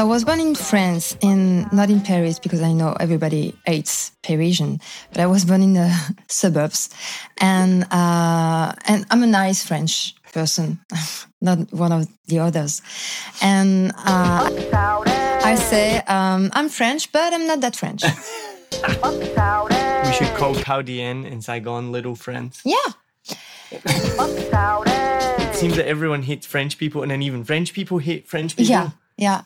So 0.00 0.06
I 0.06 0.08
was 0.08 0.24
born 0.24 0.40
in 0.40 0.54
France, 0.54 1.14
in 1.20 1.68
not 1.72 1.90
in 1.90 2.00
Paris 2.00 2.38
because 2.38 2.62
I 2.62 2.72
know 2.72 2.96
everybody 2.98 3.54
hates 3.66 4.12
Parisian, 4.22 4.80
but 5.12 5.20
I 5.20 5.26
was 5.26 5.44
born 5.44 5.60
in 5.60 5.74
the 5.74 5.92
suburbs, 6.26 6.88
and 7.36 7.84
uh, 7.92 8.72
and 8.88 9.04
I'm 9.10 9.22
a 9.22 9.26
nice 9.26 9.62
French 9.62 10.14
person, 10.32 10.80
not 11.42 11.70
one 11.70 11.92
of 11.92 12.08
the 12.28 12.38
others, 12.38 12.80
and 13.42 13.92
uh, 14.06 14.48
I 15.44 15.54
say 15.56 15.98
um, 16.08 16.48
I'm 16.54 16.70
French, 16.70 17.12
but 17.12 17.34
I'm 17.34 17.46
not 17.46 17.60
that 17.60 17.76
French. 17.76 18.00
bắp 19.02 19.14
xào 19.36 19.68
đây 19.68 20.02
We 20.04 20.12
should 20.12 20.34
call 20.38 20.54
Caudien 20.54 21.26
in 21.26 21.42
Saigon 21.42 21.92
little 21.92 22.14
friends. 22.14 22.62
yeah, 22.64 22.94
bắp 24.16 24.30
xào 24.50 24.84
đây 24.84 24.96
It 25.50 25.56
seems 25.56 25.76
that 25.76 25.86
everyone 25.86 26.22
hates 26.22 26.46
French 26.46 26.78
people, 26.78 27.02
and 27.02 27.10
then 27.10 27.20
even 27.22 27.44
French 27.44 27.74
people 27.74 27.98
hate 27.98 28.22
French 28.26 28.56
people. 28.56 28.70
yeah, 28.70 28.90
yeah. 29.20 29.42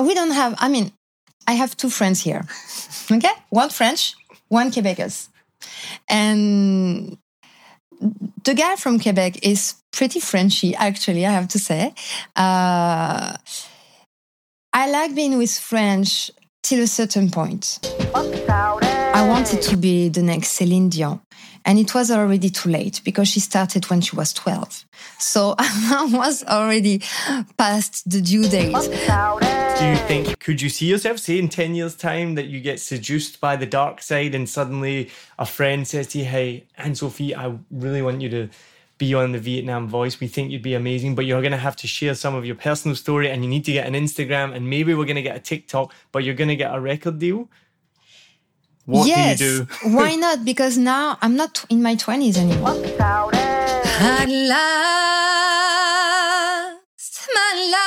We 0.00 0.14
don't 0.14 0.32
have. 0.32 0.54
I 0.58 0.68
mean, 0.68 0.92
I 1.48 1.54
have 1.54 1.76
two 1.76 1.90
friends 1.90 2.22
here. 2.22 2.44
Okay, 3.08 3.30
one 3.50 3.70
French, 3.70 4.14
one 4.48 4.72
Quebecers, 4.72 5.28
and 6.08 7.16
the 8.44 8.52
guy 8.54 8.74
from 8.74 8.98
Quebec 8.98 9.46
is 9.46 9.74
pretty 9.92 10.18
Frenchy, 10.18 10.74
actually. 10.74 11.24
I 11.24 11.30
have 11.30 11.46
to 11.48 11.58
say. 11.58 11.94
Uh, 12.34 13.36
I 14.72 14.90
like 14.90 15.14
being 15.14 15.38
with 15.38 15.56
French 15.56 16.32
till 16.62 16.82
a 16.82 16.86
certain 16.88 17.30
point. 17.30 17.78
bắp 18.12 18.26
xào 18.48 18.80
đây 18.80 18.96
I 19.14 19.28
wanted 19.28 19.62
to 19.70 19.76
be 19.76 20.10
the 20.10 20.22
next 20.22 20.48
Celine 20.58 20.90
Dion. 20.90 21.20
And 21.66 21.80
it 21.80 21.92
was 21.94 22.12
already 22.12 22.48
too 22.48 22.70
late 22.70 23.00
because 23.04 23.26
she 23.26 23.40
started 23.40 23.90
when 23.90 24.00
she 24.00 24.14
was 24.14 24.32
12. 24.32 24.84
So 25.18 25.56
I 25.58 26.08
was 26.12 26.44
already 26.44 27.02
past 27.58 28.08
the 28.08 28.20
due 28.20 28.48
date. 28.48 28.72
Do 28.72 29.84
you 29.84 29.96
think, 30.06 30.38
could 30.38 30.62
you 30.62 30.68
see 30.68 30.86
yourself, 30.86 31.18
say 31.18 31.40
in 31.40 31.48
10 31.48 31.74
years' 31.74 31.96
time, 31.96 32.36
that 32.36 32.46
you 32.46 32.60
get 32.60 32.78
seduced 32.78 33.40
by 33.40 33.56
the 33.56 33.66
dark 33.66 34.00
side 34.00 34.32
and 34.36 34.48
suddenly 34.48 35.10
a 35.40 35.44
friend 35.44 35.86
says 35.86 36.06
to 36.08 36.18
you, 36.18 36.24
Hey, 36.24 36.66
Anne 36.78 36.94
Sophie, 36.94 37.34
I 37.34 37.52
really 37.72 38.00
want 38.00 38.20
you 38.20 38.28
to 38.30 38.48
be 38.98 39.12
on 39.14 39.32
the 39.32 39.38
Vietnam 39.38 39.88
Voice. 39.88 40.20
We 40.20 40.28
think 40.28 40.52
you'd 40.52 40.62
be 40.62 40.74
amazing, 40.74 41.16
but 41.16 41.26
you're 41.26 41.42
going 41.42 41.52
to 41.52 41.58
have 41.58 41.76
to 41.76 41.88
share 41.88 42.14
some 42.14 42.36
of 42.36 42.46
your 42.46 42.54
personal 42.54 42.94
story 42.94 43.28
and 43.28 43.42
you 43.42 43.50
need 43.50 43.64
to 43.64 43.72
get 43.72 43.86
an 43.88 43.94
Instagram 43.94 44.54
and 44.54 44.70
maybe 44.70 44.94
we're 44.94 45.04
going 45.04 45.16
to 45.16 45.22
get 45.22 45.36
a 45.36 45.40
TikTok, 45.40 45.92
but 46.12 46.22
you're 46.22 46.34
going 46.34 46.48
to 46.48 46.56
get 46.56 46.72
a 46.72 46.80
record 46.80 47.18
deal? 47.18 47.48
What 48.86 49.08
yes. 49.08 49.38
do 49.38 49.44
you 49.44 49.66
do? 49.82 49.96
Why 49.96 50.14
not? 50.16 50.44
Because 50.44 50.78
now 50.78 51.18
I'm 51.20 51.34
not 51.36 51.64
in 51.68 51.82
my 51.82 51.96
20s 51.96 52.36
anymore. 52.38 52.74
bắp 52.82 52.92
xào 52.98 53.30
đây 53.30 53.42
At 53.98 54.28
last, 54.28 56.06
my 57.34 57.54
love. 57.70 57.86